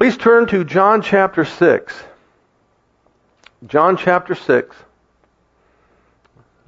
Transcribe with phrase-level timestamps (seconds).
[0.00, 2.04] Please turn to John chapter 6.
[3.66, 4.74] John chapter 6.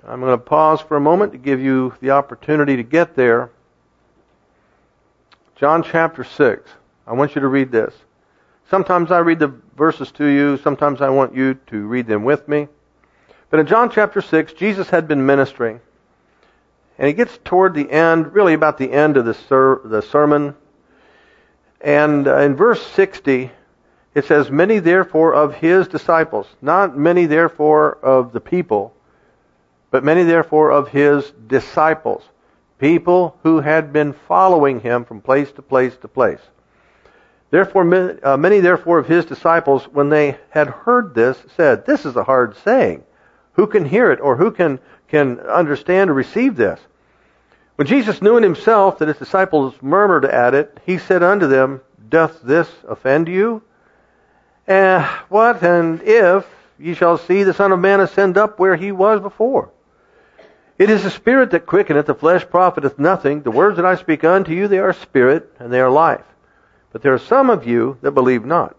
[0.07, 3.51] I'm going to pause for a moment to give you the opportunity to get there.
[5.57, 6.71] John chapter 6.
[7.07, 7.95] I want you to read this.
[8.69, 12.47] Sometimes I read the verses to you, sometimes I want you to read them with
[12.49, 12.69] me.
[13.49, 15.81] But in John chapter 6, Jesus had been ministering.
[16.99, 20.55] And he gets toward the end, really about the end of the, ser- the sermon.
[21.83, 23.51] And uh, in verse 60,
[24.15, 28.95] it says, Many therefore of his disciples, not many therefore of the people,
[29.91, 32.23] but many therefore of his disciples,
[32.79, 36.41] people who had been following him from place to place to place.
[37.51, 42.17] Therefore, uh, many therefore of his disciples, when they had heard this, said, This is
[42.17, 43.03] a hard saying.
[43.55, 44.79] Who can hear it, or who can,
[45.09, 46.81] can understand or receive this?
[47.83, 51.81] When Jesus knew in himself that his disciples murmured at it, he said unto them,
[52.09, 53.61] Doth this offend you?
[54.69, 56.47] Eh, what and if
[56.79, 59.71] ye shall see the Son of Man ascend up where he was before?
[60.79, 63.43] It is the Spirit that quickeneth, the flesh profiteth nothing.
[63.43, 66.25] The words that I speak unto you, they are spirit, and they are life.
[66.93, 68.77] But there are some of you that believe not.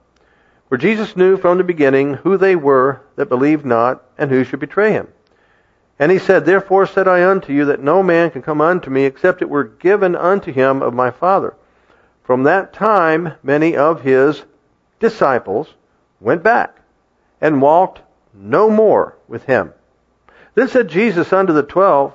[0.70, 4.62] For Jesus knew from the beginning who they were that believed not, and who should
[4.62, 5.10] betray him.
[6.04, 9.06] And he said, Therefore said I unto you that no man can come unto me
[9.06, 11.56] except it were given unto him of my Father.
[12.26, 14.44] From that time many of his
[15.00, 15.74] disciples
[16.20, 16.76] went back
[17.40, 18.02] and walked
[18.34, 19.72] no more with him.
[20.56, 22.12] Then said Jesus unto the twelve,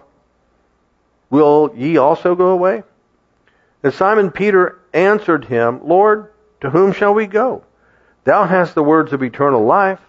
[1.31, 2.83] Will ye also go away?
[3.83, 7.65] And Simon Peter answered him, Lord, to whom shall we go?
[8.25, 10.01] Thou hast the words of eternal life,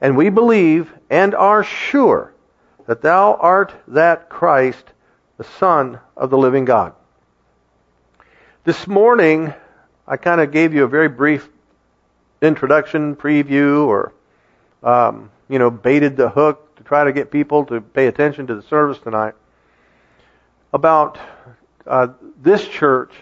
[0.00, 2.31] and we believe and are sure
[2.92, 4.84] that thou art that Christ,
[5.38, 6.92] the Son of the living God.
[8.64, 9.54] This morning,
[10.06, 11.48] I kind of gave you a very brief
[12.42, 14.12] introduction, preview, or,
[14.82, 18.54] um, you know, baited the hook to try to get people to pay attention to
[18.56, 19.36] the service tonight
[20.74, 21.18] about
[21.86, 22.08] uh,
[22.42, 23.14] this church,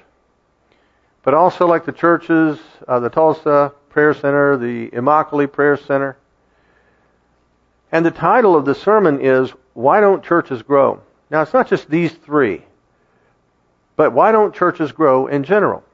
[1.23, 2.59] but also like the churches,
[2.89, 6.17] uh, the Tulsa Prayer Center, the Immokalee Prayer Center.
[7.93, 11.01] And the title of the sermon is, Why Don't Churches Grow?
[11.31, 12.65] Now, it's not just these three,
[13.97, 15.85] but why don't churches grow in general?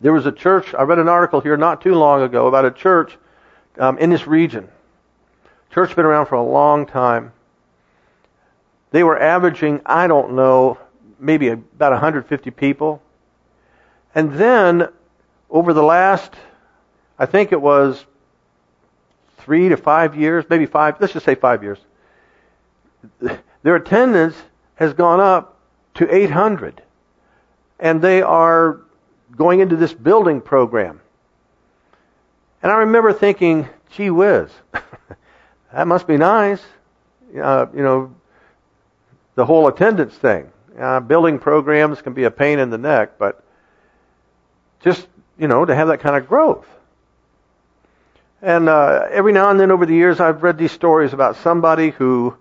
[0.00, 2.70] There was a church, I read an article here not too long ago about a
[2.70, 3.16] church
[3.78, 4.68] um, in this region.
[5.72, 7.32] Church been around for a long time.
[8.90, 10.78] They were averaging, I don't know,
[11.18, 13.00] maybe about 150 people.
[14.14, 14.88] And then
[15.48, 16.34] over the last,
[17.18, 18.04] I think it was
[19.42, 21.78] three to five years, maybe five, let's just say five years,
[23.62, 24.36] their attendance
[24.74, 25.58] has gone up
[25.94, 26.82] to 800.
[27.78, 28.80] And they are
[29.36, 31.00] going into this building program.
[32.62, 34.50] And I remember thinking, gee whiz,
[35.72, 36.60] that must be nice.
[37.34, 38.14] Uh, you know,
[39.34, 40.50] the whole attendance thing.
[40.78, 43.44] Uh, building programs can be a pain in the neck, but
[44.80, 45.06] just,
[45.38, 46.66] you know, to have that kind of growth.
[48.42, 51.90] And uh, every now and then over the years, I've read these stories about somebody
[51.90, 52.36] who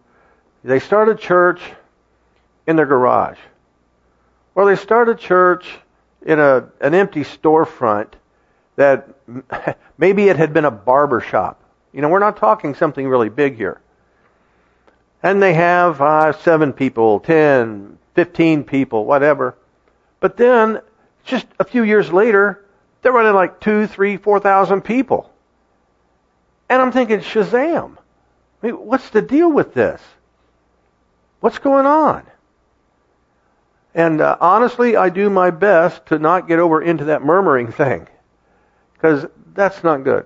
[0.64, 1.62] they started a church
[2.66, 3.38] in their garage,
[4.56, 5.68] or they started a church
[6.26, 8.14] in a an empty storefront
[8.78, 9.10] that
[9.98, 11.62] maybe it had been a barber shop.
[11.92, 13.82] You know, we're not talking something really big here.
[15.22, 19.56] And they have uh, seven people, ten, fifteen people, whatever.
[20.22, 20.80] But then,
[21.26, 22.64] just a few years later,
[23.02, 25.29] they're running like two, three, four thousand people.
[26.70, 27.98] And I'm thinking, Shazam!
[28.62, 30.02] I mean, what's the deal with this?
[31.40, 32.24] What's going on?
[33.96, 38.08] And uh, honestly, I do my best to not get over into that murmuring thing,
[38.94, 40.26] because that's not good.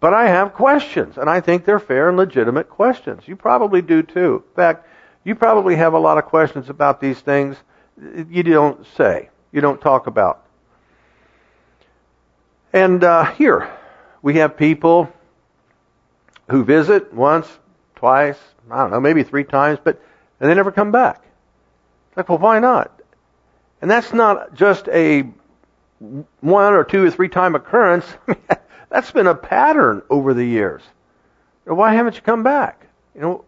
[0.00, 3.22] But I have questions, and I think they're fair and legitimate questions.
[3.26, 4.44] You probably do too.
[4.48, 4.86] In fact,
[5.24, 7.56] you probably have a lot of questions about these things
[8.28, 10.44] you don't say, you don't talk about.
[12.72, 13.70] And uh, here,
[14.22, 15.12] we have people
[16.50, 17.46] who visit once,
[17.96, 18.38] twice,
[18.70, 20.00] I don't know, maybe three times, but
[20.40, 21.22] and they never come back.
[22.08, 23.00] It's like, well, why not?
[23.82, 25.24] And that's not just a
[26.40, 28.06] one or two or three time occurrence.
[28.88, 30.82] that's been a pattern over the years.
[31.64, 32.86] Why haven't you come back?
[33.14, 33.44] You know,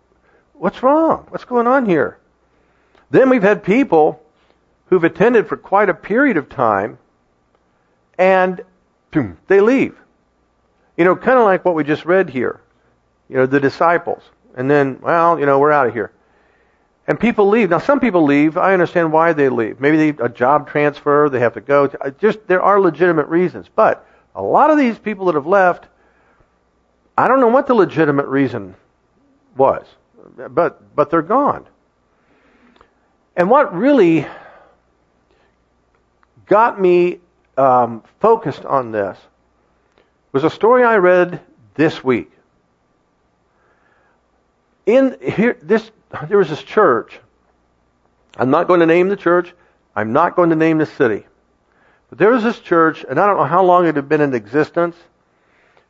[0.63, 1.27] What's wrong?
[1.31, 2.19] What's going on here?
[3.11, 4.23] Then we've had people
[4.87, 6.99] who've attended for quite a period of time
[8.17, 8.61] and
[9.11, 9.97] boom, they leave.
[10.97, 12.61] You know, kind of like what we just read here.
[13.29, 14.23] You know, the disciples.
[14.57, 16.13] And then, well, you know, we're out of here.
[17.07, 17.71] And people leave.
[17.71, 18.57] Now, some people leave.
[18.57, 19.81] I understand why they leave.
[19.81, 21.29] Maybe they a job transfer.
[21.31, 21.89] They have to go.
[21.89, 23.69] To, just there are legitimate reasons.
[23.75, 25.89] But a lot of these people that have left,
[27.17, 28.77] I don't know what the legitimate reason
[29.57, 29.85] was,
[30.51, 31.67] but but they're gone.
[33.37, 34.27] And what really
[36.47, 37.19] got me
[37.57, 39.19] um, focused on this
[40.33, 41.41] was a story I read
[41.75, 42.31] this week.
[44.87, 45.91] In here, this
[46.29, 47.19] there was this church.
[48.37, 49.55] I'm not going to name the church.
[49.95, 51.27] I'm not going to name the city.
[52.09, 54.35] But there was this church, and I don't know how long it had been in
[54.35, 54.97] existence.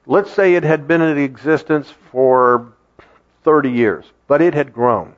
[0.06, 2.72] Let's say it had been in existence for
[3.44, 5.14] 30 years, but it had grown.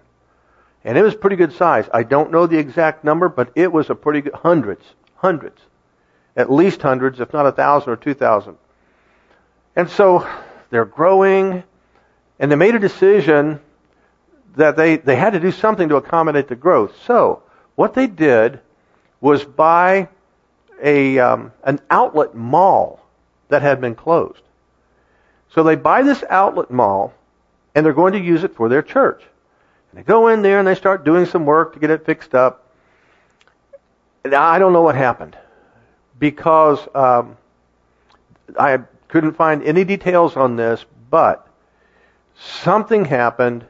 [0.85, 1.89] And it was pretty good size.
[1.93, 4.85] I don't know the exact number, but it was a pretty good, hundreds,
[5.17, 5.61] hundreds.
[6.37, 8.59] At least hundreds, if not a thousand or two thousand.
[9.77, 10.29] And so
[10.71, 11.65] they're growing,
[12.39, 13.61] and they made a decision
[14.57, 16.93] that they, they had to do something to accommodate the growth.
[17.07, 17.43] So
[17.75, 18.61] what they did
[19.21, 20.09] was buy
[20.83, 23.01] a um, an outlet mall
[23.49, 24.43] that had been closed.
[25.51, 27.15] So they buy this outlet mall,
[27.75, 29.23] and they're going to use it for their church.
[29.91, 32.35] And they go in there and they start doing some work to get it fixed
[32.35, 32.73] up.
[34.25, 35.37] And I don't know what happened
[36.19, 37.37] because um,
[38.59, 38.79] I
[39.15, 41.47] couldn't find any details on this, but
[42.35, 43.65] something happened.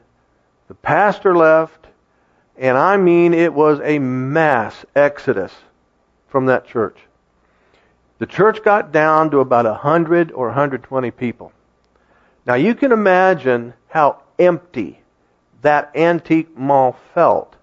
[0.69, 1.87] The pastor left,
[2.56, 5.52] and I mean it was a mass exodus
[6.29, 6.96] from that church.
[8.20, 11.52] The church got down to about 100 or 120 people.
[12.46, 15.02] Now you can imagine how empty
[15.61, 17.55] that antique mall felt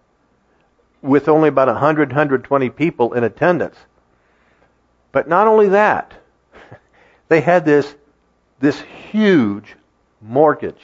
[1.02, 3.78] with only about 100, 120 people in attendance.
[5.12, 6.21] But not only that,
[7.32, 7.96] they had this,
[8.60, 9.78] this huge
[10.20, 10.82] mortgage.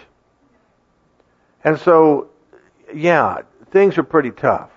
[1.61, 2.29] And so,
[2.95, 3.41] yeah,
[3.71, 4.69] things are pretty tough.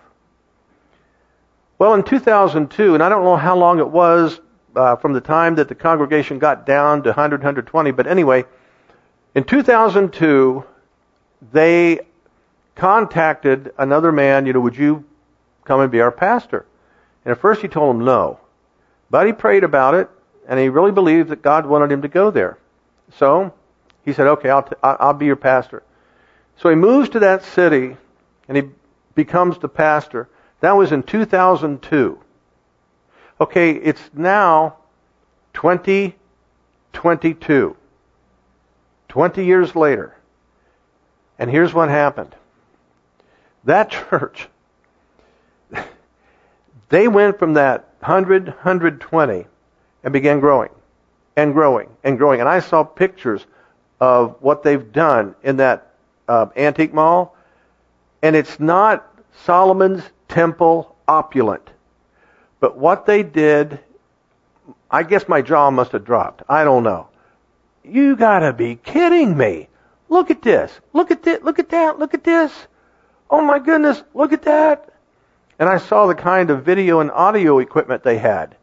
[1.78, 4.40] Well, in 2002, and I don't know how long it was
[4.74, 8.46] uh, from the time that the congregation got down to 100, 120, but anyway,
[9.36, 10.64] in 2002,
[11.52, 12.00] they
[12.74, 15.04] contacted another man, you know, would you
[15.62, 16.66] come and be our pastor?
[17.24, 18.40] And at first he told him no.
[19.08, 20.10] But he prayed about it,
[20.50, 22.58] and he really believed that God wanted him to go there.
[23.16, 23.54] So
[24.04, 25.84] he said, okay, I'll, t- I'll be your pastor.
[26.56, 27.96] So he moves to that city,
[28.48, 28.64] and he
[29.14, 30.28] becomes the pastor.
[30.58, 32.18] That was in 2002.
[33.40, 34.78] Okay, it's now
[35.54, 37.76] 2022.
[39.08, 40.16] 20 years later.
[41.38, 42.34] And here's what happened.
[43.64, 44.48] That church,
[46.88, 49.46] they went from that 100, 120
[50.02, 50.70] and began growing
[51.36, 52.40] and growing and growing.
[52.40, 53.44] And I saw pictures
[54.00, 55.92] of what they've done in that
[56.28, 57.36] uh, antique mall.
[58.22, 59.06] And it's not
[59.44, 61.68] Solomon's temple opulent.
[62.60, 63.80] But what they did,
[64.90, 66.42] I guess my jaw must have dropped.
[66.48, 67.08] I don't know.
[67.84, 69.68] You gotta be kidding me.
[70.08, 70.72] Look at this.
[70.92, 71.42] Look at this.
[71.42, 71.98] Look at that.
[71.98, 72.52] Look at this.
[73.30, 74.02] Oh my goodness.
[74.12, 74.92] Look at that.
[75.58, 78.56] And I saw the kind of video and audio equipment they had.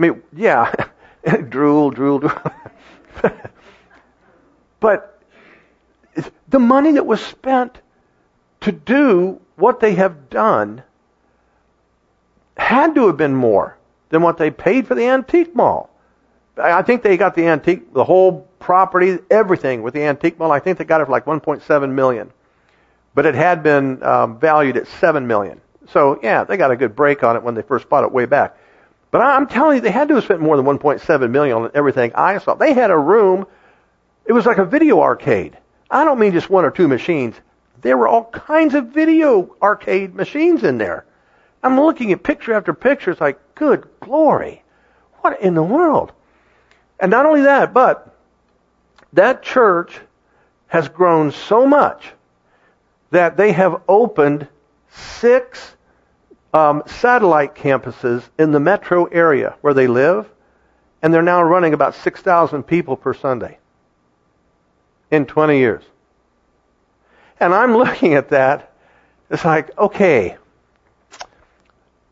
[0.00, 0.72] I mean, yeah,
[1.50, 2.32] drool, drool, drool.
[4.80, 5.22] but
[6.48, 7.78] the money that was spent
[8.62, 10.82] to do what they have done
[12.56, 13.76] had to have been more
[14.08, 15.90] than what they paid for the antique mall.
[16.56, 20.50] I think they got the antique, the whole property, everything with the antique mall.
[20.50, 22.32] I think they got it for like 1.7 million,
[23.14, 25.60] but it had been um, valued at 7 million.
[25.88, 28.24] So yeah, they got a good break on it when they first bought it way
[28.24, 28.56] back.
[29.10, 32.12] But I'm telling you, they had to have spent more than 1.7 million on everything
[32.14, 32.54] I saw.
[32.54, 33.46] They had a room.
[34.24, 35.58] It was like a video arcade.
[35.90, 37.34] I don't mean just one or two machines.
[37.80, 41.06] There were all kinds of video arcade machines in there.
[41.62, 43.10] I'm looking at picture after picture.
[43.10, 44.62] It's like, good glory.
[45.20, 46.12] What in the world?
[47.00, 48.16] And not only that, but
[49.12, 49.98] that church
[50.68, 52.12] has grown so much
[53.10, 54.46] that they have opened
[54.90, 55.74] six
[56.52, 60.28] um, satellite campuses in the metro area where they live,
[61.02, 63.58] and they're now running about 6,000 people per Sunday
[65.10, 65.84] in 20 years.
[67.38, 68.72] And I'm looking at that.
[69.30, 70.36] It's like, okay,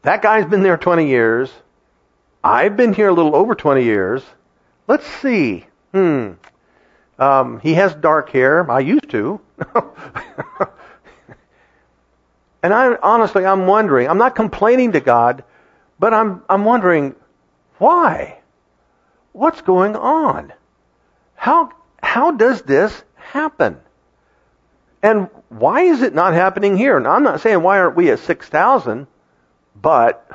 [0.03, 1.53] that guy's been there 20 years.
[2.43, 4.23] I've been here a little over 20 years.
[4.87, 5.67] Let's see.
[5.93, 6.33] Hmm.
[7.19, 8.71] Um, he has dark hair.
[8.71, 9.41] I used to.
[12.63, 14.09] and I honestly, I'm wondering.
[14.09, 15.45] I'm not complaining to God,
[15.99, 17.15] but I'm I'm wondering
[17.79, 18.39] why.
[19.33, 20.53] What's going on?
[21.35, 21.71] How
[22.03, 23.79] how does this happen?
[25.03, 26.99] And why is it not happening here?
[26.99, 29.07] Now, I'm not saying why aren't we at 6,000,
[29.81, 30.29] but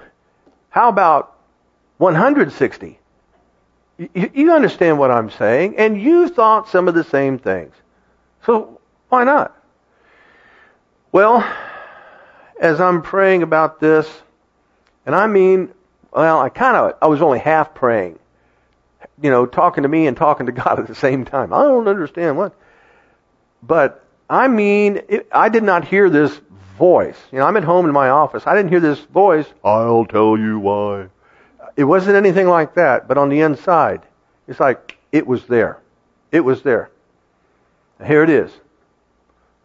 [0.69, 1.35] how about
[1.97, 2.99] 160?
[3.97, 5.75] You, you understand what I'm saying?
[5.77, 7.75] And you thought some of the same things.
[8.45, 9.55] So why not?
[11.11, 11.45] Well,
[12.63, 14.09] as I'm praying about this,
[15.05, 15.73] and I mean,
[16.13, 18.17] well, I kind of, I was only half praying,
[19.21, 21.53] you know, talking to me and talking to God at the same time.
[21.53, 22.55] I don't understand what,
[23.61, 26.39] but I mean, it, I did not hear this
[26.77, 27.17] voice.
[27.33, 28.47] You know, I'm at home in my office.
[28.47, 29.45] I didn't hear this voice.
[29.61, 31.09] I'll tell you why.
[31.75, 34.03] It wasn't anything like that, but on the inside,
[34.47, 35.79] it's like it was there.
[36.31, 36.91] It was there.
[38.05, 38.51] Here it is.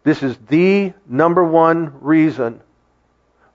[0.03, 2.61] This is the number one reason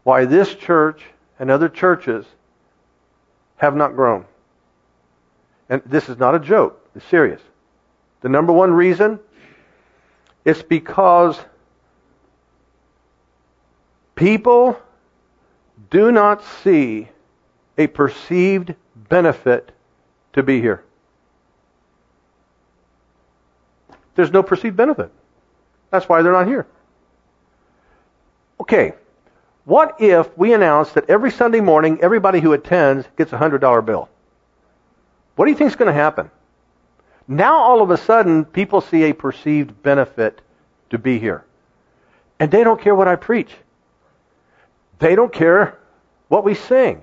[0.05, 1.03] why this church
[1.39, 2.25] and other churches
[3.57, 4.25] have not grown.
[5.69, 6.89] And this is not a joke.
[6.95, 7.41] It's serious.
[8.21, 9.19] The number one reason
[10.45, 11.39] is because
[14.15, 14.79] people
[15.91, 17.09] do not see
[17.77, 18.75] a perceived
[19.09, 19.73] benefit
[20.35, 20.85] to be here.
[24.15, 25.11] There's no perceived benefit.
[25.91, 26.67] That's why they're not here.
[28.61, 28.95] Okay,
[29.65, 34.09] what if we announce that every Sunday morning, everybody who attends gets a $100 bill?
[35.37, 36.31] What do you think is going to happen?
[37.27, 40.41] Now, all of a sudden, people see a perceived benefit
[40.91, 41.45] to be here.
[42.39, 43.51] And they don't care what I preach.
[44.99, 45.79] They don't care
[46.29, 47.03] what we sing.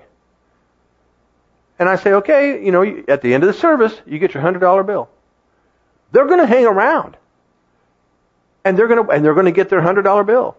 [1.78, 4.42] And I say, okay, you know, at the end of the service, you get your
[4.42, 5.08] $100 bill.
[6.12, 7.16] They're going to hang around.
[8.64, 10.56] And they're going to, and they're going to get their $100 bill.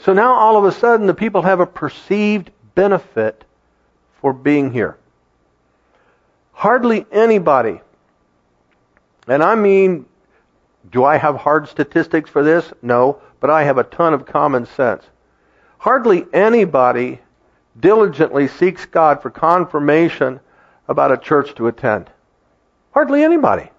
[0.00, 3.44] So now all of a sudden the people have a perceived benefit
[4.20, 4.96] for being here.
[6.52, 7.80] Hardly anybody,
[9.26, 10.06] and I mean,
[10.90, 12.72] do I have hard statistics for this?
[12.82, 15.04] No, but I have a ton of common sense.
[15.78, 17.20] Hardly anybody
[17.78, 20.40] diligently seeks God for confirmation
[20.88, 22.10] about a church to attend.
[22.92, 23.70] Hardly anybody.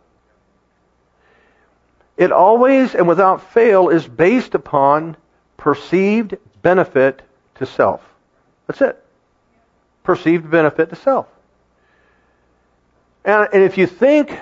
[2.15, 5.17] It always and without fail is based upon
[5.59, 7.21] perceived benefit
[7.55, 8.01] to self.
[8.67, 9.05] That's it.
[10.03, 11.27] Perceived benefit to self.
[13.25, 14.39] And, and if you think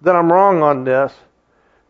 [0.00, 1.12] that I'm wrong on this,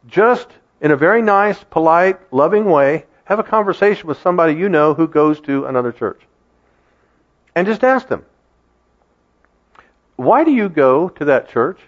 [0.07, 0.49] just
[0.81, 5.07] in a very nice, polite, loving way, have a conversation with somebody you know who
[5.07, 6.21] goes to another church.
[7.55, 8.25] And just ask them,
[10.17, 11.79] why do you go to that church?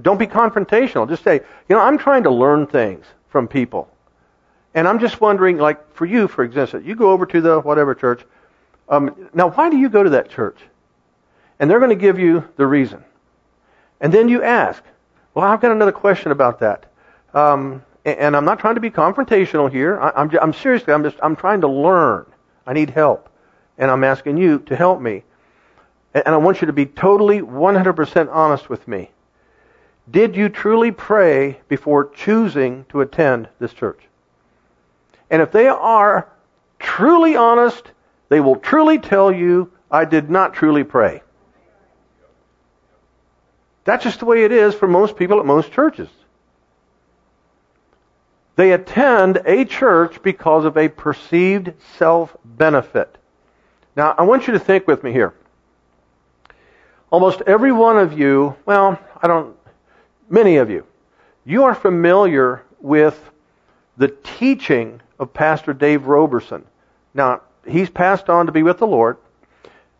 [0.00, 1.08] Don't be confrontational.
[1.08, 3.88] Just say, you know, I'm trying to learn things from people.
[4.74, 7.94] And I'm just wondering, like for you, for example, you go over to the whatever
[7.94, 8.24] church.
[8.88, 10.58] Um, now, why do you go to that church?
[11.58, 13.04] And they're going to give you the reason.
[14.00, 14.82] And then you ask,
[15.32, 16.92] well, I've got another question about that.
[17.32, 19.98] Um, and I'm not trying to be confrontational here.
[19.98, 22.26] I'm, I'm seriously, I'm just, I'm trying to learn.
[22.66, 23.30] I need help.
[23.78, 25.22] And I'm asking you to help me.
[26.12, 29.10] And I want you to be totally 100% honest with me.
[30.10, 34.00] Did you truly pray before choosing to attend this church?
[35.34, 36.28] And if they are
[36.78, 37.90] truly honest,
[38.28, 41.24] they will truly tell you, I did not truly pray.
[43.82, 46.08] That's just the way it is for most people at most churches.
[48.54, 53.18] They attend a church because of a perceived self benefit.
[53.96, 55.34] Now, I want you to think with me here.
[57.10, 59.56] Almost every one of you, well, I don't,
[60.28, 60.86] many of you,
[61.44, 63.18] you are familiar with
[63.96, 66.64] the teaching of Pastor Dave Roberson.
[67.14, 69.16] Now, he's passed on to be with the Lord,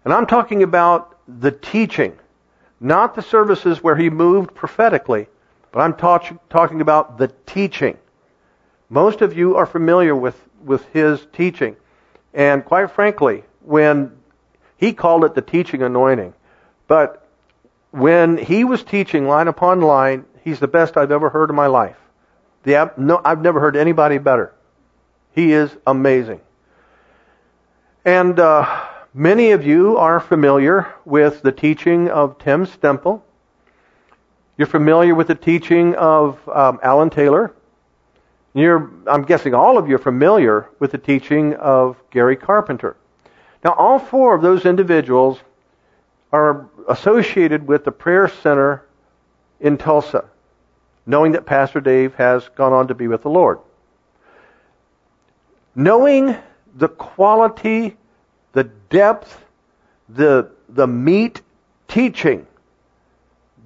[0.04, 2.18] and I'm talking about the teaching,
[2.80, 5.28] not the services where he moved prophetically,
[5.73, 7.97] but I'm talk- talking about the teaching.
[8.90, 11.76] Most of you are familiar with, with his teaching.
[12.33, 14.12] And quite frankly, when
[14.76, 16.35] he called it the teaching anointing,
[16.87, 17.26] but
[17.92, 21.68] when he was teaching line upon line, he's the best I've ever heard in my
[21.68, 21.97] life.
[22.64, 24.52] The, no, I've never heard anybody better.
[25.34, 26.40] He is amazing.
[28.04, 33.22] And uh, many of you are familiar with the teaching of Tim Stemple.
[34.56, 37.52] You're familiar with the teaching of um, Alan Taylor.
[38.54, 42.96] You're, I'm guessing all of you are familiar with the teaching of Gary Carpenter.
[43.64, 45.40] Now, all four of those individuals
[46.30, 48.84] are associated with the prayer center
[49.58, 50.26] in Tulsa,
[51.06, 53.58] knowing that Pastor Dave has gone on to be with the Lord.
[55.74, 56.36] Knowing
[56.76, 57.96] the quality,
[58.52, 59.44] the depth,
[60.08, 61.42] the, the meat
[61.88, 62.46] teaching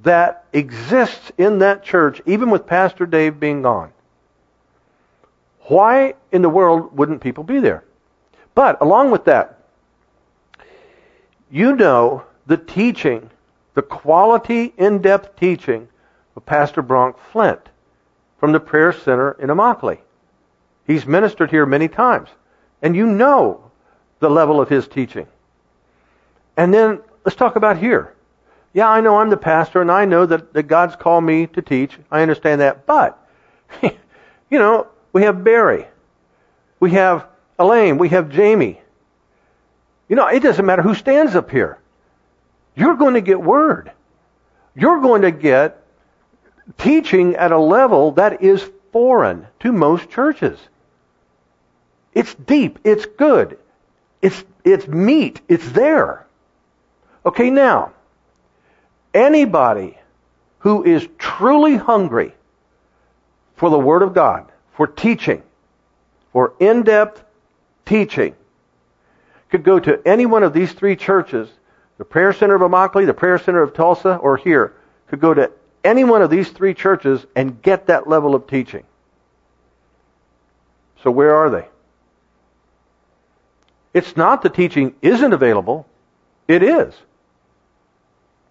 [0.02, 3.92] that exists in that church, even with Pastor Dave being gone.
[5.62, 7.84] Why in the world wouldn't people be there?
[8.54, 9.58] But along with that,
[11.50, 13.30] you know the teaching,
[13.74, 15.88] the quality, in-depth teaching
[16.36, 17.60] of Pastor Bronk Flint
[18.38, 19.98] from the Prayer Center in Immokalee.
[20.88, 22.30] He's ministered here many times.
[22.82, 23.70] And you know
[24.20, 25.28] the level of his teaching.
[26.56, 28.14] And then let's talk about here.
[28.72, 31.62] Yeah, I know I'm the pastor and I know that, that God's called me to
[31.62, 31.96] teach.
[32.10, 32.86] I understand that.
[32.86, 33.18] But,
[33.82, 33.92] you
[34.50, 35.86] know, we have Barry.
[36.80, 37.26] We have
[37.58, 37.98] Elaine.
[37.98, 38.80] We have Jamie.
[40.08, 41.78] You know, it doesn't matter who stands up here.
[42.74, 43.92] You're going to get word.
[44.74, 45.84] You're going to get
[46.78, 50.58] teaching at a level that is foreign to most churches.
[52.18, 52.80] It's deep.
[52.82, 53.58] It's good.
[54.20, 55.40] It's, it's meat.
[55.46, 56.26] It's there.
[57.24, 57.92] Okay, now,
[59.14, 59.96] anybody
[60.58, 62.34] who is truly hungry
[63.54, 65.44] for the Word of God, for teaching,
[66.32, 67.22] for in-depth
[67.86, 68.34] teaching,
[69.50, 71.48] could go to any one of these three churches,
[71.98, 74.74] the Prayer Center of Immokalee, the Prayer Center of Tulsa, or here,
[75.06, 75.52] could go to
[75.84, 78.82] any one of these three churches and get that level of teaching.
[81.04, 81.68] So where are they?
[83.94, 85.86] It's not the teaching isn't available.
[86.46, 86.94] It is.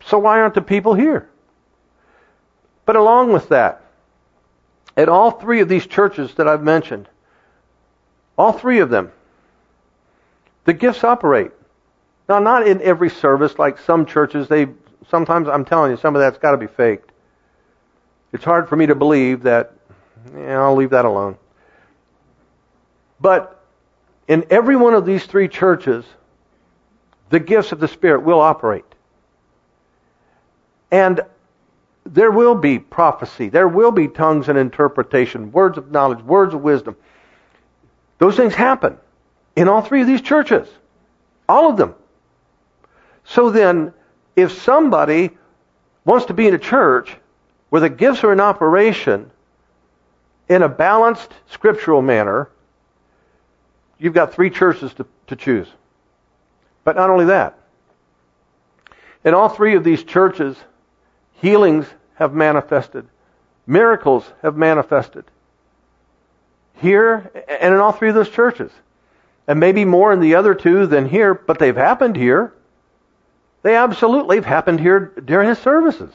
[0.05, 1.29] So why aren't the people here?
[2.85, 3.81] But along with that,
[4.95, 7.07] at all three of these churches that I've mentioned,
[8.37, 9.11] all three of them,
[10.65, 11.51] the gifts operate.
[12.29, 14.67] Now, not in every service, like some churches, they
[15.09, 17.11] sometimes I'm telling you, some of that's got to be faked.
[18.33, 19.73] It's hard for me to believe that.
[20.35, 21.37] Yeah, I'll leave that alone.
[23.19, 23.56] But
[24.27, 26.05] in every one of these three churches,
[27.29, 28.85] the gifts of the Spirit will operate.
[30.91, 31.21] And
[32.05, 33.49] there will be prophecy.
[33.49, 36.95] There will be tongues and interpretation, words of knowledge, words of wisdom.
[38.17, 38.97] Those things happen
[39.55, 40.67] in all three of these churches.
[41.49, 41.95] All of them.
[43.25, 43.93] So then,
[44.35, 45.31] if somebody
[46.05, 47.15] wants to be in a church
[47.69, 49.29] where the gifts are in operation
[50.47, 52.49] in a balanced scriptural manner,
[53.99, 55.67] you've got three churches to, to choose.
[56.83, 57.57] But not only that,
[59.23, 60.55] in all three of these churches,
[61.33, 63.05] healings have manifested,
[63.65, 65.25] miracles have manifested.
[66.75, 68.71] Here and in all three of those churches.
[69.47, 72.53] And maybe more in the other two than here, but they've happened here.
[73.63, 76.11] They absolutely have happened here during his services.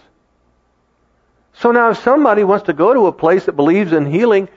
[1.55, 4.49] So now if somebody wants to go to a place that believes in healing,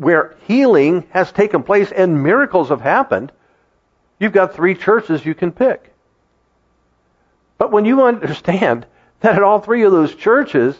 [0.00, 3.30] where healing has taken place and miracles have happened,
[4.18, 5.92] you've got three churches you can pick.
[7.58, 8.86] But when you understand
[9.20, 10.74] that at all three of those churches,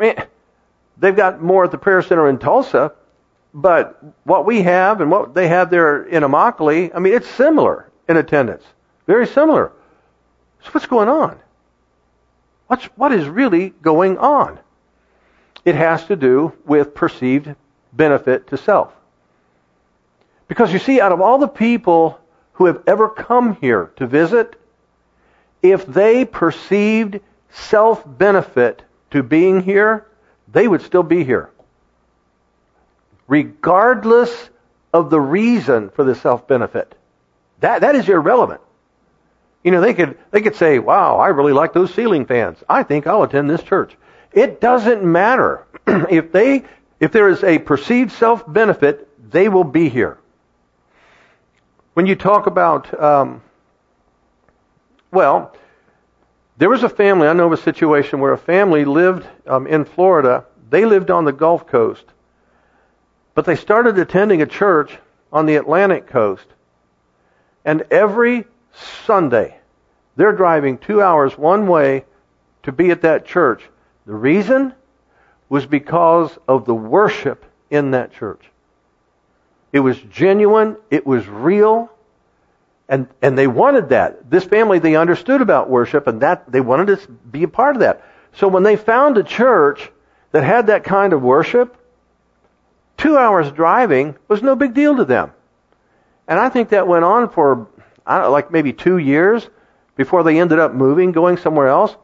[0.00, 0.14] I mean,
[0.98, 2.92] they've got more at the prayer center in Tulsa,
[3.54, 7.88] but what we have and what they have there in Immokalee, I mean, it's similar
[8.08, 8.64] in attendance.
[9.06, 9.70] Very similar.
[10.64, 11.38] So what's going on?
[12.66, 14.58] What's, what is really going on?
[15.64, 17.54] It has to do with perceived
[17.92, 18.92] benefit to self.
[20.48, 22.18] Because you see, out of all the people
[22.54, 24.60] who have ever come here to visit,
[25.62, 30.06] if they perceived self benefit to being here,
[30.52, 31.50] they would still be here.
[33.28, 34.50] Regardless
[34.92, 36.94] of the reason for the self benefit.
[37.60, 38.60] That, that is irrelevant.
[39.62, 42.58] You know, they could, they could say, wow, I really like those ceiling fans.
[42.68, 43.94] I think I'll attend this church.
[44.32, 45.66] It doesn't matter.
[45.86, 46.64] if they,
[47.00, 50.18] if there is a perceived self benefit, they will be here.
[51.94, 53.42] When you talk about, um,
[55.10, 55.56] well,
[56.58, 59.86] there was a family, I know of a situation where a family lived um, in
[59.86, 60.44] Florida.
[60.68, 62.04] They lived on the Gulf Coast.
[63.34, 64.96] But they started attending a church
[65.32, 66.46] on the Atlantic coast.
[67.64, 68.44] And every
[69.06, 69.58] Sunday,
[70.16, 72.04] they're driving two hours one way
[72.64, 73.62] to be at that church.
[74.06, 74.74] The reason
[75.50, 78.42] was because of the worship in that church.
[79.72, 81.90] It was genuine, it was real,
[82.88, 84.30] and, and they wanted that.
[84.30, 87.80] This family, they understood about worship and that, they wanted to be a part of
[87.80, 88.04] that.
[88.32, 89.90] So when they found a church
[90.32, 91.76] that had that kind of worship,
[92.96, 95.32] two hours driving was no big deal to them.
[96.26, 97.68] And I think that went on for,
[98.06, 99.48] I don't know, like maybe two years
[99.96, 101.94] before they ended up moving, going somewhere else.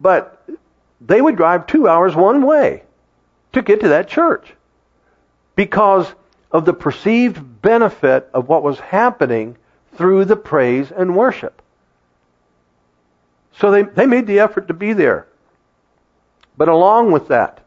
[0.00, 0.31] But
[1.06, 2.82] they would drive two hours one way
[3.52, 4.54] to get to that church
[5.56, 6.12] because
[6.50, 9.56] of the perceived benefit of what was happening
[9.96, 11.60] through the praise and worship.
[13.58, 15.26] So they, they made the effort to be there.
[16.56, 17.60] But along with that,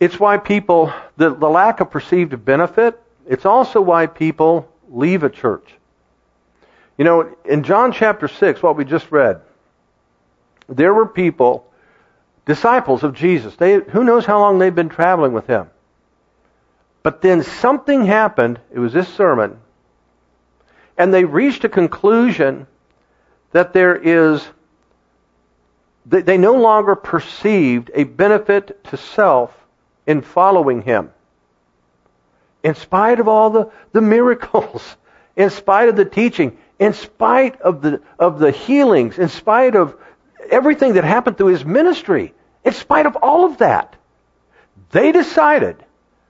[0.00, 5.30] it's why people, the, the lack of perceived benefit, it's also why people leave a
[5.30, 5.74] church.
[6.98, 9.40] You know, in John chapter 6, what we just read,
[10.68, 11.66] there were people,
[12.46, 13.54] disciples of Jesus.
[13.56, 15.68] They, who knows how long they've been traveling with him.
[17.02, 19.58] But then something happened, it was this sermon,
[20.96, 22.66] and they reached a conclusion
[23.52, 24.46] that there is,
[26.06, 29.54] they no longer perceived a benefit to self
[30.06, 31.10] in following him.
[32.62, 34.96] In spite of all the, the miracles,
[35.36, 39.96] in spite of the teaching, in spite of the, of the healings, in spite of
[40.50, 43.96] everything that happened through his ministry, in spite of all of that,
[44.90, 45.76] they decided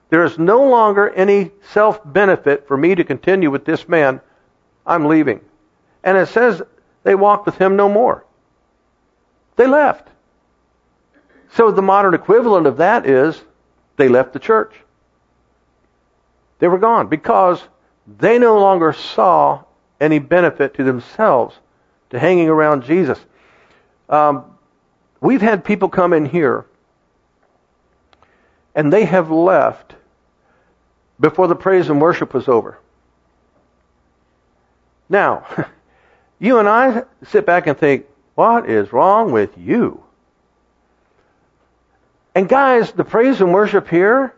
[0.09, 4.21] there is no longer any self benefit for me to continue with this man.
[4.85, 5.41] I'm leaving.
[6.03, 6.61] And it says
[7.03, 8.23] they walked with him no more.
[9.55, 10.09] They left.
[11.53, 13.41] So the modern equivalent of that is
[13.97, 14.73] they left the church.
[16.59, 17.63] They were gone because
[18.07, 19.63] they no longer saw
[19.99, 21.55] any benefit to themselves
[22.09, 23.19] to hanging around Jesus.
[24.09, 24.45] Um,
[25.21, 26.65] we've had people come in here
[28.75, 29.95] and they have left
[31.19, 32.77] before the praise and worship was over.
[35.09, 35.47] Now,
[36.39, 40.03] you and I sit back and think, what is wrong with you?
[42.35, 44.35] And guys, the praise and worship here,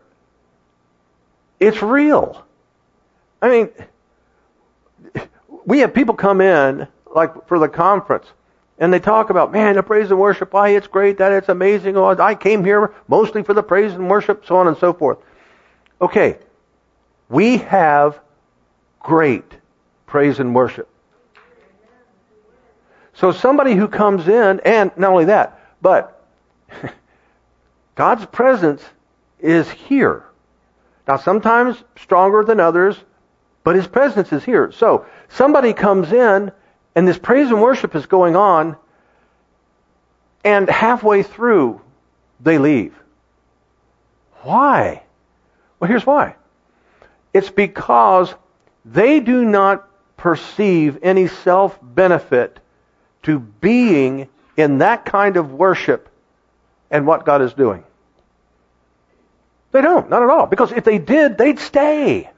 [1.58, 2.44] it's real.
[3.42, 3.68] I mean,
[5.66, 8.26] we have people come in, like for the conference,
[8.78, 11.96] and they talk about, man, the praise and worship, why it's great, that it's amazing.
[11.96, 15.18] Oh, I came here mostly for the praise and worship, so on and so forth.
[16.00, 16.38] Okay,
[17.28, 18.20] we have
[19.00, 19.44] great
[20.06, 20.88] praise and worship.
[23.14, 26.24] So somebody who comes in, and not only that, but
[27.96, 28.82] God's presence
[29.40, 30.24] is here.
[31.08, 32.96] Now, sometimes stronger than others,
[33.64, 34.70] but His presence is here.
[34.70, 36.52] So, somebody comes in,
[36.98, 38.76] and this praise and worship is going on,
[40.42, 41.80] and halfway through,
[42.40, 42.92] they leave.
[44.42, 45.04] Why?
[45.78, 46.34] Well, here's why.
[47.32, 48.34] It's because
[48.84, 52.58] they do not perceive any self benefit
[53.22, 56.08] to being in that kind of worship
[56.90, 57.84] and what God is doing.
[59.70, 60.46] They don't, not at all.
[60.46, 62.28] Because if they did, they'd stay.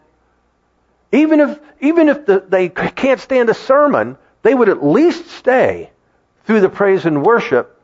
[1.12, 5.90] Even if, even if the, they can't stand a sermon, they would at least stay
[6.44, 7.80] through the praise and worship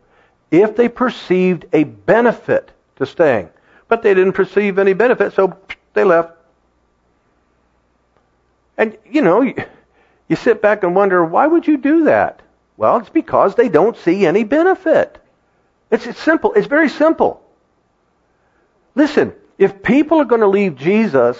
[0.50, 3.48] if they perceived a benefit to staying.
[3.88, 5.56] But they didn't perceive any benefit, so
[5.94, 6.32] they left.
[8.78, 12.42] And, you know, you sit back and wonder, why would you do that?
[12.76, 15.18] Well, it's because they don't see any benefit.
[15.90, 16.52] It's, simple.
[16.54, 17.42] It's very simple.
[18.94, 21.38] Listen, if people are going to leave Jesus,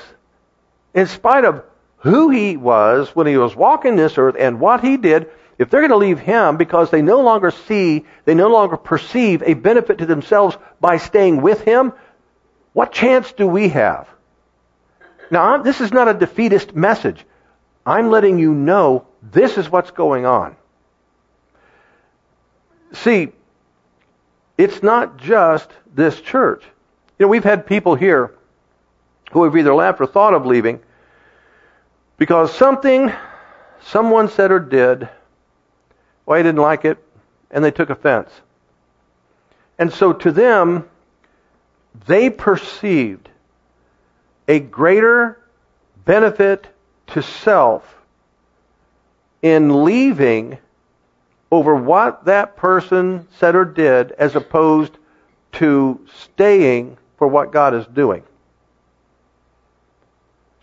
[0.95, 1.63] in spite of
[2.07, 5.81] who he was when he was walking this earth and what he did, if they're
[5.81, 9.99] going to leave him because they no longer see, they no longer perceive a benefit
[9.99, 11.93] to themselves by staying with him,
[12.73, 14.09] what chance do we have?
[15.31, 17.25] Now, this is not a defeatist message.
[17.85, 20.57] I'm letting you know this is what's going on.
[22.93, 23.33] See,
[24.57, 26.63] it's not just this church.
[27.19, 28.35] You know, we've had people here
[29.33, 30.81] who have either left or thought of leaving
[32.19, 33.13] because something
[33.83, 35.09] someone said or did,
[36.25, 36.99] well, they didn't like it,
[37.51, 38.31] and they took offense.
[39.79, 40.89] And so to them,
[42.07, 43.29] they perceived
[44.49, 45.41] a greater
[46.05, 46.67] benefit
[47.09, 47.95] to self
[49.43, 50.59] in leaving
[51.51, 54.97] over what that person said or did as opposed
[55.53, 58.23] to staying for what God is doing.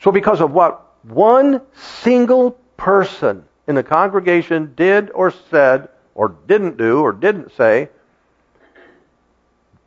[0.01, 1.61] So because of what one
[2.01, 7.89] single person in the congregation did or said or didn't do or didn't say,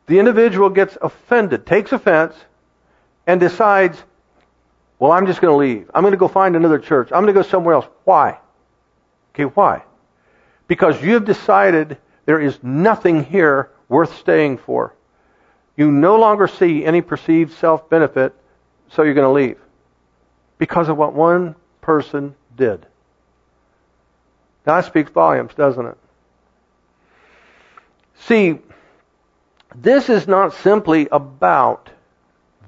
[0.06, 2.34] the individual gets offended, takes offense,
[3.26, 4.02] and decides,
[4.98, 5.90] well, I'm just going to leave.
[5.92, 7.08] I'm going to go find another church.
[7.12, 7.86] I'm going to go somewhere else.
[8.04, 8.38] Why?
[9.34, 9.82] Okay, why?
[10.68, 14.94] Because you've decided there is nothing here worth staying for.
[15.76, 18.34] You no longer see any perceived self benefit,
[18.90, 19.58] so you're going to leave.
[20.58, 22.86] Because of what one person did.
[24.64, 25.96] That speaks volumes, doesn't it?
[28.20, 28.58] See,
[29.74, 31.90] this is not simply about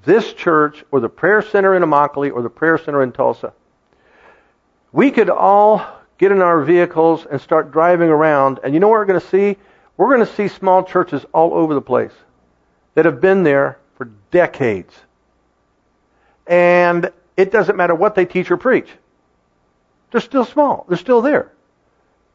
[0.05, 3.53] this church or the prayer center in Immokalee or the prayer center in Tulsa.
[4.93, 5.85] We could all
[6.19, 9.27] get in our vehicles and start driving around, and you know what we're going to
[9.27, 9.57] see?
[9.97, 12.13] We're going to see small churches all over the place
[12.95, 14.95] that have been there for decades.
[16.47, 18.91] And it doesn't matter what they teach or preach.
[20.11, 20.85] They're still small.
[20.89, 21.53] They're still there.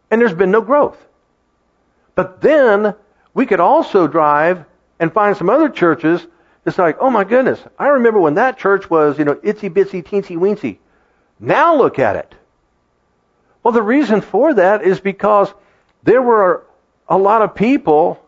[0.10, 0.98] And there's been no growth.
[2.16, 2.96] But then
[3.36, 4.66] we could also drive
[5.00, 6.26] and find some other churches
[6.66, 10.04] it's like, oh my goodness, I remember when that church was, you know, itsy bitsy
[10.04, 10.78] teensy weensy.
[11.40, 12.34] Now look at it.
[13.62, 15.54] Well, the reason for that is because
[16.04, 16.66] there were
[17.08, 18.20] a lot of people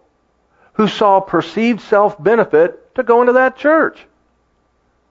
[0.74, 4.06] who saw perceived self benefit to go into that church.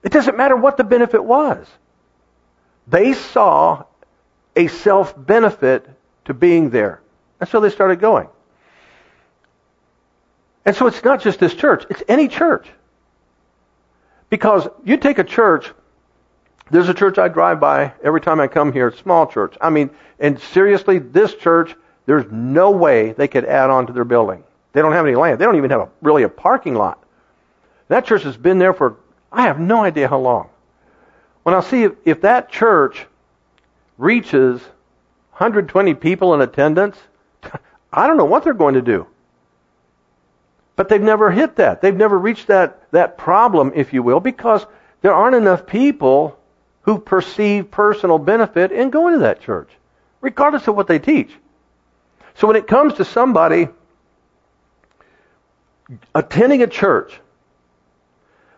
[0.05, 1.67] It doesn't matter what the benefit was.
[2.87, 3.85] They saw
[4.55, 5.89] a self benefit
[6.25, 7.01] to being there.
[7.39, 8.29] And so they started going.
[10.63, 12.67] And so it's not just this church, it's any church.
[14.29, 15.71] Because you take a church,
[16.71, 19.55] there's a church I drive by every time I come here, small church.
[19.59, 19.89] I mean,
[20.19, 24.43] and seriously, this church, there's no way they could add on to their building.
[24.73, 25.39] They don't have any land.
[25.39, 27.03] They don't even have a, really a parking lot.
[27.87, 28.97] That church has been there for,
[29.31, 30.49] I have no idea how long.
[31.43, 33.05] When I see if, if that church
[33.97, 34.61] reaches
[35.31, 36.97] 120 people in attendance,
[37.93, 39.07] I don't know what they're going to do.
[40.75, 41.81] But they've never hit that.
[41.81, 44.65] They've never reached that, that problem, if you will, because
[45.01, 46.37] there aren't enough people
[46.81, 49.69] who perceive personal benefit in going to that church,
[50.21, 51.31] regardless of what they teach.
[52.35, 53.69] So when it comes to somebody
[56.13, 57.19] attending a church,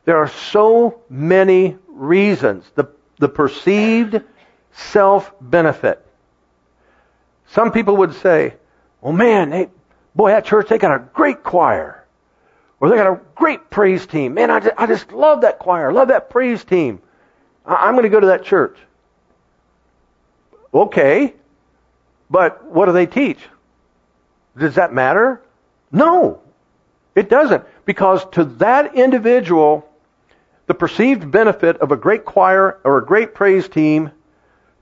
[0.07, 2.63] there are so many reasons.
[2.75, 2.85] The,
[3.19, 4.21] the perceived
[4.71, 6.01] self benefit.
[7.47, 8.53] Some people would say,
[9.01, 9.67] well, man, they,
[10.15, 12.05] boy, that church, they got a great choir.
[12.79, 14.33] Or they got a great praise team.
[14.33, 15.91] Man, I just, I just love that choir.
[15.91, 17.01] Love that praise team.
[17.65, 18.77] I, I'm going to go to that church.
[20.73, 21.33] Okay.
[22.29, 23.39] But what do they teach?
[24.57, 25.41] Does that matter?
[25.91, 26.39] No.
[27.13, 27.65] It doesn't.
[27.83, 29.86] Because to that individual,
[30.67, 34.11] the perceived benefit of a great choir or a great praise team,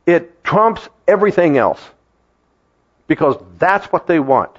[0.06, 1.82] it trumps everything else.
[3.08, 4.52] Because that's what they want.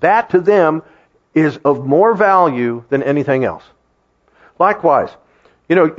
[0.00, 0.82] That to them
[1.34, 3.64] is of more value than anything else.
[4.58, 5.08] Likewise,
[5.68, 5.96] you know,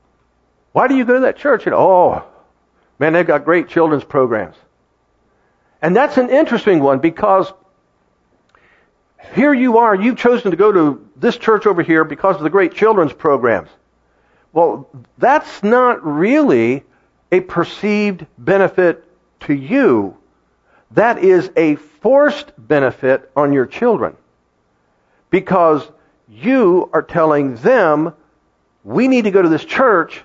[0.72, 1.64] why do you go to that church?
[1.64, 2.24] You know, oh,
[2.98, 4.56] man, they've got great children's programs.
[5.80, 7.52] And that's an interesting one because
[9.34, 12.50] here you are, you've chosen to go to this church over here because of the
[12.50, 13.70] great children's programs.
[14.54, 14.88] Well,
[15.18, 16.84] that's not really
[17.32, 19.04] a perceived benefit
[19.40, 20.16] to you.
[20.92, 24.16] That is a forced benefit on your children
[25.28, 25.86] because
[26.28, 28.14] you are telling them,
[28.84, 30.22] we need to go to this church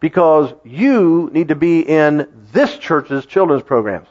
[0.00, 4.08] because you need to be in this church's children's programs.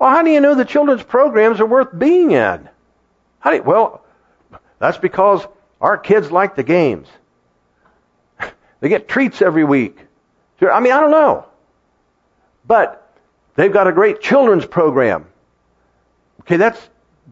[0.00, 2.68] Well, how do you know the children's programs are worth being in?
[3.38, 4.04] How do you, well,
[4.80, 5.46] that's because
[5.80, 7.06] our kids like the games.
[8.84, 9.98] They get treats every week.
[10.60, 11.46] I mean, I don't know.
[12.66, 13.16] But
[13.54, 15.24] they've got a great children's program.
[16.40, 16.78] Okay, that's,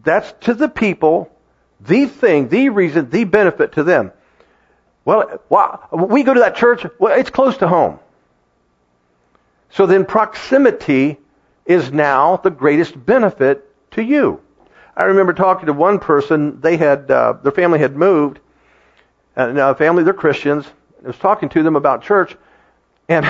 [0.03, 1.31] that's to the people
[1.79, 4.11] the thing, the reason, the benefit to them.
[5.05, 5.43] Well,
[5.91, 7.99] we go to that church, well, it's close to home.
[9.69, 11.19] So then proximity
[11.67, 14.41] is now the greatest benefit to you.
[14.97, 18.39] I remember talking to one person, they had, uh, their family had moved,
[19.35, 20.65] and uh, family, they're Christians.
[21.03, 22.35] I was talking to them about church,
[23.09, 23.25] and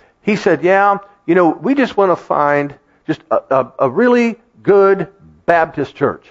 [0.22, 2.74] he said, yeah, you know, we just want to find
[3.06, 5.08] just a, a, a really good
[5.46, 6.26] Baptist church.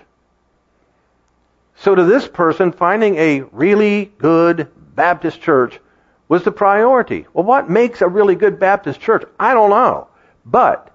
[1.75, 5.79] So to this person, finding a really good Baptist church
[6.27, 7.25] was the priority.
[7.33, 9.23] Well, what makes a really good Baptist church?
[9.39, 10.07] I don't know.
[10.45, 10.91] But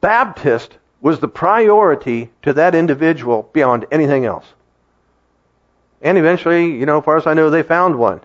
[0.00, 4.46] Baptist was the priority to that individual beyond anything else.
[6.02, 8.20] And eventually, you know, as far as I know, they found one.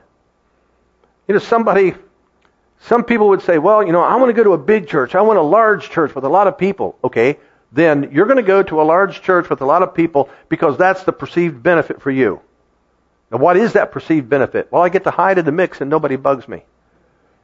[1.28, 1.94] You know, somebody,
[2.82, 5.16] some people would say, well, you know, I want to go to a big church.
[5.16, 6.98] I want a large church with a lot of people.
[7.04, 7.38] Okay
[7.72, 10.78] then you're going to go to a large church with a lot of people because
[10.78, 12.42] that's the perceived benefit for you.
[13.32, 14.72] Now, what is that perceived benefit?
[14.72, 16.64] Well, I get to hide in the mix and nobody bugs me.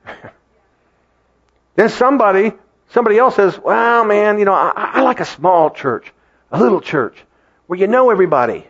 [1.75, 2.51] then somebody,
[2.91, 6.11] somebody else says, well, man, you know, I, I like a small church,
[6.51, 7.15] a little church,
[7.67, 8.67] where you know everybody.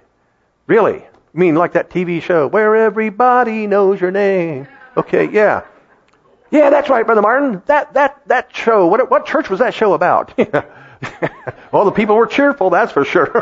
[0.67, 1.01] Really?
[1.01, 4.67] I mean, like that TV show, where everybody knows your name.
[4.97, 5.63] Okay, yeah.
[6.51, 7.61] Yeah, that's right, Brother Martin.
[7.67, 10.33] That, that, that show, what, what church was that show about?
[11.71, 13.31] well, the people were cheerful, that's for sure.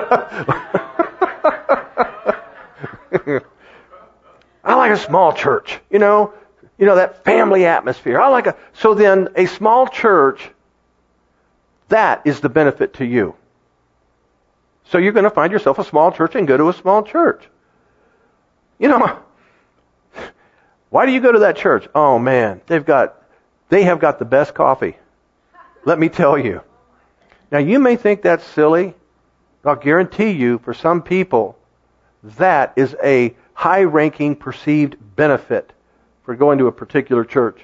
[4.63, 6.34] I like a small church, you know,
[6.78, 8.20] you know, that family atmosphere.
[8.20, 10.50] I like a, so then a small church,
[11.89, 13.36] that is the benefit to you.
[14.86, 17.44] So you're going to find yourself a small church and go to a small church.
[18.80, 19.20] You know,
[20.89, 21.88] Why do you go to that church?
[21.93, 23.21] Oh man, they've got,
[23.69, 24.98] they have got the best coffee.
[25.84, 26.62] Let me tell you.
[27.52, 28.93] Now you may think that's silly.
[29.63, 31.58] I'll guarantee you, for some people,
[32.24, 35.71] that is a high ranking perceived benefit
[36.24, 37.60] for going to a particular church.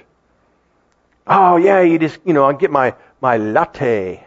[1.26, 4.26] Oh yeah, you just, you know, I get my, my latte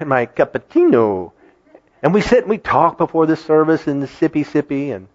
[0.00, 1.32] and my cappuccino.
[2.02, 5.08] And we sit and we talk before the service and the sippy sippy and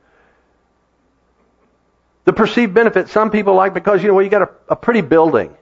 [2.25, 5.01] the perceived benefit some people like because, you know, well, you got a, a pretty
[5.01, 5.55] building.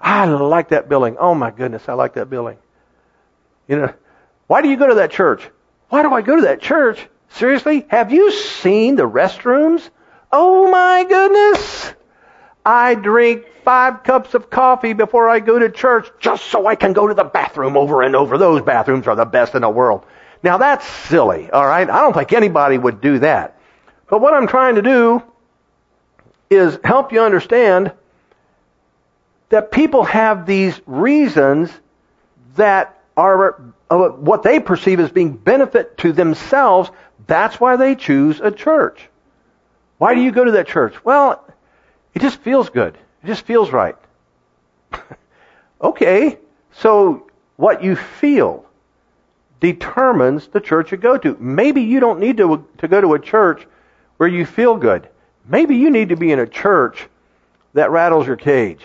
[0.00, 1.16] I like that building.
[1.18, 2.58] Oh my goodness, I like that building.
[3.68, 3.94] You know,
[4.46, 5.48] why do you go to that church?
[5.88, 7.06] Why do I go to that church?
[7.30, 7.86] Seriously?
[7.88, 9.88] Have you seen the restrooms?
[10.30, 11.94] Oh my goodness!
[12.66, 16.92] I drink five cups of coffee before I go to church just so I can
[16.92, 18.36] go to the bathroom over and over.
[18.36, 20.04] Those bathrooms are the best in the world.
[20.42, 21.88] Now that's silly, alright?
[21.88, 23.58] I don't think anybody would do that.
[24.08, 25.22] But what I'm trying to do
[26.50, 27.92] is help you understand
[29.48, 31.70] that people have these reasons
[32.56, 36.90] that are uh, what they perceive as being benefit to themselves.
[37.26, 39.08] That's why they choose a church.
[39.98, 41.04] Why do you go to that church?
[41.04, 41.44] Well,
[42.14, 42.98] it just feels good.
[43.22, 43.96] It just feels right.
[45.80, 46.38] okay,
[46.72, 48.64] so what you feel
[49.60, 51.36] determines the church you go to.
[51.40, 53.66] Maybe you don't need to, to go to a church
[54.16, 55.08] where you feel good.
[55.46, 57.06] Maybe you need to be in a church
[57.74, 58.82] that rattles your cage,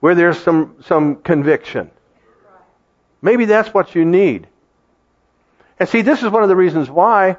[0.00, 1.90] where there's some, some conviction.
[3.22, 4.48] Maybe that's what you need.
[5.78, 7.36] And see, this is one of the reasons why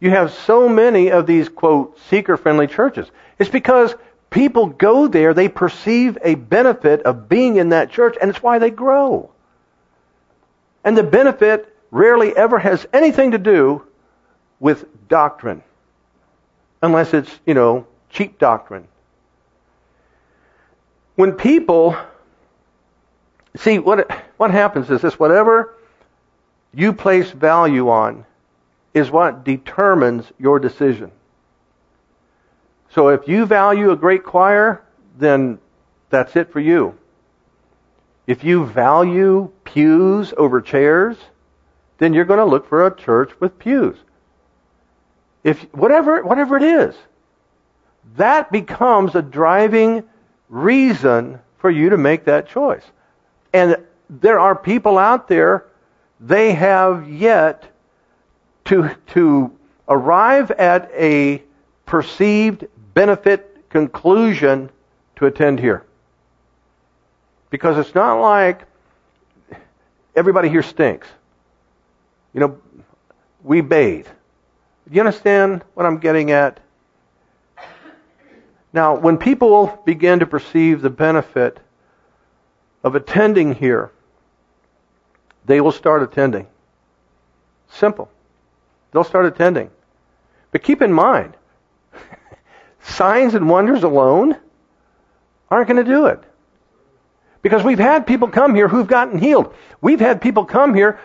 [0.00, 3.10] you have so many of these, quote, seeker friendly churches.
[3.38, 3.94] It's because
[4.30, 8.58] people go there, they perceive a benefit of being in that church, and it's why
[8.58, 9.30] they grow.
[10.84, 13.82] And the benefit rarely ever has anything to do
[14.60, 15.62] with doctrine
[16.82, 18.86] unless it's, you know, cheap doctrine.
[21.16, 21.96] When people
[23.56, 25.74] see what what happens is this whatever
[26.72, 28.24] you place value on
[28.94, 31.10] is what determines your decision.
[32.90, 34.82] So if you value a great choir,
[35.18, 35.58] then
[36.10, 36.96] that's it for you.
[38.26, 41.16] If you value pews over chairs,
[41.98, 43.96] then you're going to look for a church with pews.
[45.48, 46.94] If whatever whatever it is,
[48.16, 50.04] that becomes a driving
[50.50, 52.82] reason for you to make that choice.
[53.54, 53.78] And
[54.10, 55.64] there are people out there
[56.20, 57.64] they have yet
[58.66, 59.50] to to
[59.88, 61.42] arrive at a
[61.86, 64.68] perceived benefit conclusion
[65.16, 65.82] to attend here.
[67.48, 68.66] Because it's not like
[70.14, 71.08] everybody here stinks.
[72.34, 72.58] You know,
[73.42, 74.08] we bathe.
[74.88, 76.60] Do you understand what I'm getting at?
[78.72, 81.60] Now, when people begin to perceive the benefit
[82.82, 83.90] of attending here,
[85.44, 86.46] they will start attending.
[87.70, 88.10] Simple.
[88.92, 89.70] They'll start attending.
[90.52, 91.36] But keep in mind,
[92.80, 94.36] signs and wonders alone
[95.50, 96.22] aren't going to do it.
[97.42, 99.54] Because we've had people come here who've gotten healed.
[99.82, 100.98] We've had people come here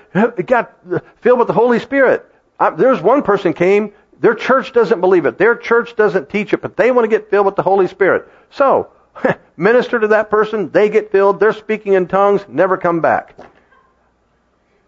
[0.46, 0.74] got
[1.22, 2.30] filled with the Holy Spirit.
[2.72, 5.38] There's one person came, their church doesn't believe it.
[5.38, 8.30] Their church doesn't teach it, but they want to get filled with the Holy Spirit.
[8.52, 8.90] So,
[9.58, 13.38] minister to that person, they get filled, they're speaking in tongues, never come back.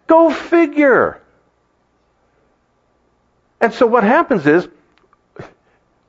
[0.06, 1.20] Go figure.
[3.60, 4.68] And so what happens is,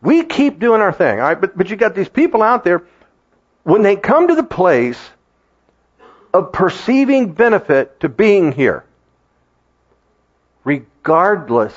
[0.01, 1.41] we keep doing our thing, all right?
[1.41, 2.83] But, but you got these people out there,
[3.63, 4.99] when they come to the place
[6.33, 8.85] of perceiving benefit to being here,
[11.07, 11.73] regardless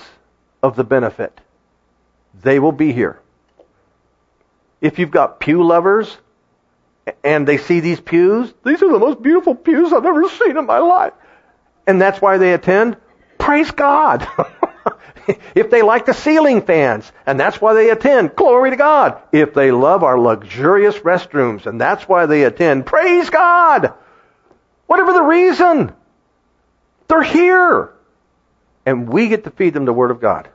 [0.60, 1.40] of the benefit.
[2.42, 3.20] They will be here.
[4.80, 6.18] If you've got pew lovers
[7.22, 10.66] and they see these pews, these are the most beautiful pews I've ever seen in
[10.66, 11.12] my life.
[11.86, 12.96] And that's why they attend,
[13.38, 14.26] praise God.
[15.54, 19.22] if they like the ceiling fans, and that's why they attend, glory to God.
[19.30, 23.94] If they love our luxurious restrooms, and that's why they attend, praise God.
[24.86, 25.92] Whatever the reason,
[27.06, 27.92] they're here.
[28.86, 30.48] And we get to feed them the Word of God.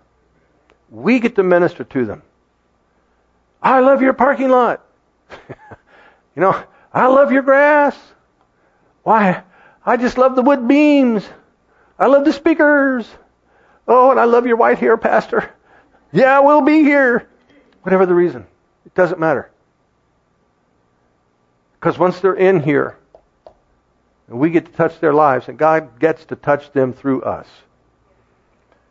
[0.90, 2.22] We get to minister to them.
[3.62, 4.86] I love your parking lot.
[5.50, 6.64] you know,
[6.94, 7.98] I love your grass.
[9.04, 9.44] Why?
[9.86, 11.28] I just love the wood beams.
[11.98, 13.08] I love the speakers.
[13.88, 15.52] Oh, and I love your white hair, Pastor.
[16.12, 17.28] Yeah, we'll be here.
[17.84, 18.46] Whatever the reason.
[18.86, 19.52] It doesn't matter.
[21.74, 22.98] Because once they're in here,
[24.28, 27.48] and we get to touch their lives, and God gets to touch them through us.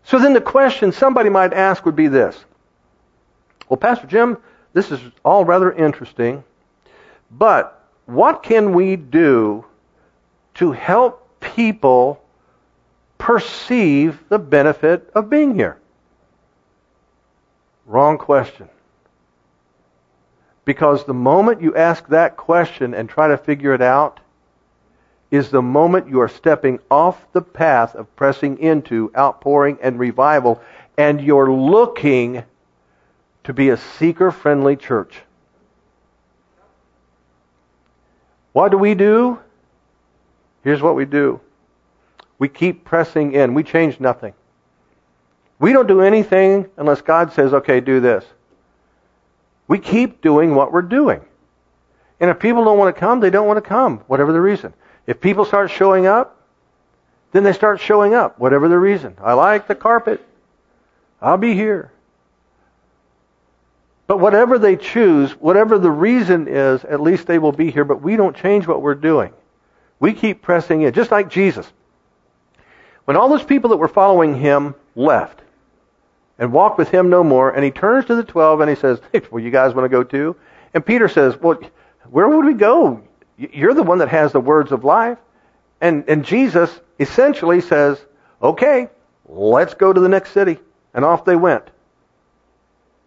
[0.04, 2.44] So then the question somebody might ask would be this.
[3.68, 4.36] Well, Pastor Jim,
[4.74, 6.44] this is all rather interesting,
[7.30, 9.64] but what can we do
[10.54, 12.22] to help people
[13.16, 15.78] perceive the benefit of being here?
[17.86, 18.68] Wrong question.
[20.64, 24.20] Because the moment you ask that question and try to figure it out
[25.30, 30.60] is the moment you are stepping off the path of pressing into outpouring and revival
[30.96, 32.44] and you're looking
[33.44, 35.20] to be a seeker friendly church.
[38.52, 39.40] What do we do?
[40.62, 41.40] Here's what we do.
[42.38, 43.54] We keep pressing in.
[43.54, 44.32] We change nothing.
[45.58, 48.24] We don't do anything unless God says, okay, do this.
[49.66, 51.20] We keep doing what we're doing.
[52.20, 54.72] And if people don't want to come, they don't want to come, whatever the reason.
[55.06, 56.40] If people start showing up,
[57.32, 59.16] then they start showing up, whatever the reason.
[59.20, 60.24] I like the carpet.
[61.20, 61.90] I'll be here.
[64.06, 67.84] But whatever they choose, whatever the reason is, at least they will be here.
[67.84, 69.32] But we don't change what we're doing.
[69.98, 71.70] We keep pressing in, just like Jesus.
[73.04, 75.40] When all those people that were following him left
[76.38, 79.00] and walked with him no more, and he turns to the twelve and he says,
[79.30, 80.36] well, you guys want to go too?
[80.74, 81.58] And Peter says, well,
[82.10, 83.02] where would we go?
[83.36, 85.18] You're the one that has the words of life.
[85.80, 87.98] And, and Jesus essentially says,
[88.42, 88.88] okay,
[89.28, 90.58] let's go to the next city.
[90.94, 91.64] And off they went.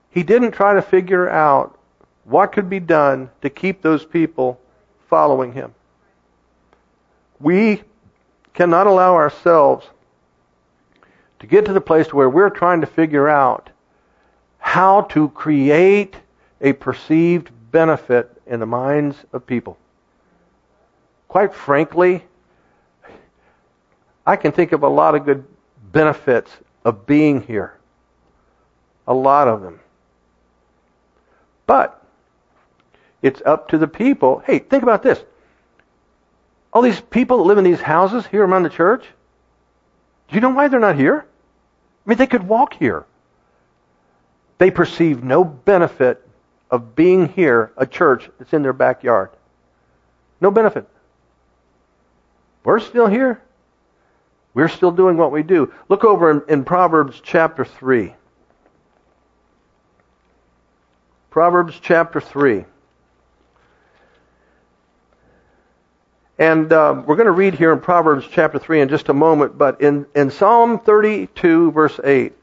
[0.10, 1.78] He didn't try to figure out
[2.26, 4.60] what could be done to keep those people
[5.10, 5.74] following him.
[7.40, 7.84] We
[8.54, 9.88] cannot allow ourselves
[11.40, 13.70] to get to the place where we're trying to figure out
[14.58, 16.16] how to create
[16.60, 19.78] a perceived benefit in the minds of people.
[21.28, 22.24] Quite frankly,
[24.26, 25.46] I can think of a lot of good
[25.92, 26.52] benefits
[26.84, 27.74] of being here.
[29.08, 29.80] A lot of them.
[31.66, 32.02] But
[33.22, 34.40] it's up to the people.
[34.46, 35.22] Hey, think about this.
[36.74, 39.06] All these people that live in these houses here around the church,
[40.28, 41.26] do you know why they're not here?
[42.06, 43.06] I mean, they could walk here.
[44.58, 46.26] They perceive no benefit
[46.70, 49.30] of being here, a church that's in their backyard.
[50.42, 50.88] No benefit.
[52.68, 53.42] We're still here.
[54.54, 55.74] We're still doing what we do.
[55.88, 58.14] Look over in, in Proverbs chapter 3.
[61.30, 62.66] Proverbs chapter 3.
[66.38, 69.58] And uh, we're going to read here in Proverbs chapter 3 in just a moment,
[69.58, 72.34] but in, in Psalm 32, verse 8,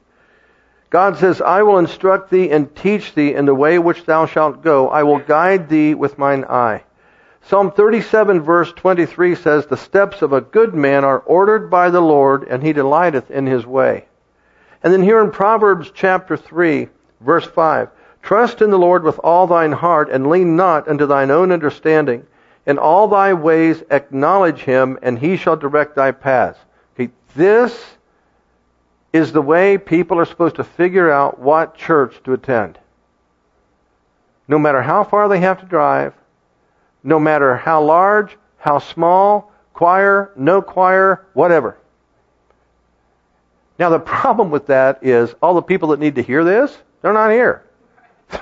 [0.89, 4.62] God says, I will instruct thee and teach thee in the way which thou shalt
[4.62, 4.89] go.
[4.89, 6.83] I will guide thee with mine eye.
[7.47, 12.01] Psalm 37, verse 23 says, The steps of a good man are ordered by the
[12.01, 14.07] Lord, and he delighteth in his way.
[14.82, 16.88] And then here in Proverbs chapter 3,
[17.20, 17.90] verse 5,
[18.22, 22.26] Trust in the Lord with all thine heart, and lean not unto thine own understanding.
[22.64, 26.59] In all thy ways acknowledge him, and he shall direct thy paths.
[26.95, 27.78] Okay, this
[29.12, 32.78] is the way people are supposed to figure out what church to attend.
[34.49, 36.14] No matter how far they have to drive,
[37.05, 41.76] no matter how large, how small, choir, no choir, whatever.
[43.78, 47.12] Now the problem with that is all the people that need to hear this, they're
[47.12, 47.62] not here.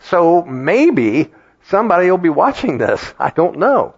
[0.00, 1.32] so maybe
[1.68, 3.12] somebody will be watching this.
[3.18, 3.94] I don't know.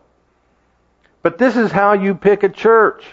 [1.23, 3.05] But this is how you pick a church.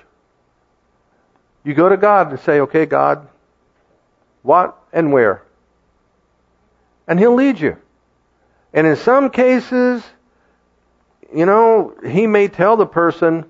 [1.64, 3.28] You go to God and say, okay, God,
[4.42, 5.44] what and where?
[7.08, 7.78] And He'll lead you.
[8.74, 10.04] And in some cases,
[11.34, 13.46] you know, He may tell the person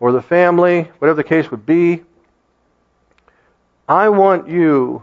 [0.00, 2.02] or the family, whatever the case would be,
[3.88, 5.02] I want you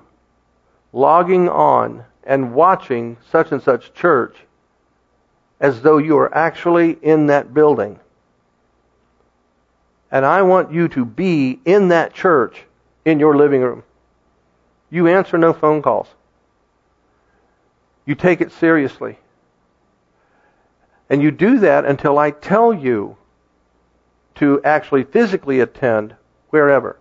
[0.92, 4.36] logging on and watching such and such church
[5.60, 8.00] as though you are actually in that building.
[10.12, 12.64] And I want you to be in that church
[13.06, 13.84] in your living room.
[14.92, 16.08] You answer no phone calls.
[18.06, 19.18] You take it seriously.
[21.10, 23.18] And you do that until I tell you
[24.36, 26.16] to actually physically attend
[26.50, 26.98] wherever.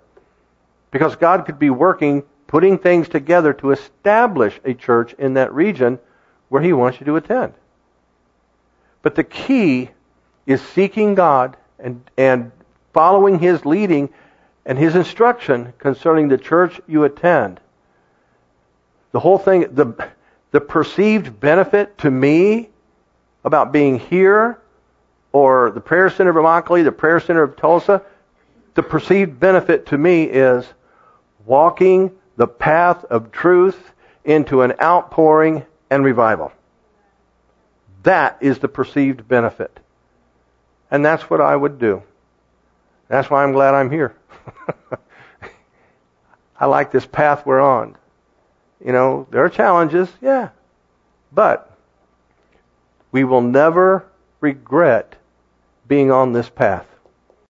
[0.91, 5.99] Because God could be working putting things together to establish a church in that region
[6.51, 7.55] where He wants you to attend.
[9.01, 9.89] But the key
[10.45, 12.53] is seeking God and, and
[12.93, 14.11] following His leading
[14.67, 17.59] and His instruction concerning the church you attend.
[19.13, 20.11] The whole thing, the,
[20.53, 22.69] the perceived benefit to me
[23.45, 24.61] about being here
[25.33, 28.03] or the prayer center of Immokalee, the prayer center of Tulsa,
[28.75, 30.65] the perceived benefit to me is
[31.45, 33.79] walking the path of truth
[34.25, 36.53] into an outpouring and revival.
[38.03, 39.79] That is the perceived benefit.
[40.91, 42.03] And that's what I would do.
[43.09, 44.15] That's why I'm glad I'm here.
[46.61, 47.97] I like this path we're on.
[48.85, 50.51] You know, there are challenges, yeah.
[51.33, 51.77] But
[53.13, 54.05] we will never
[54.41, 55.17] regret
[55.87, 56.87] being on this path.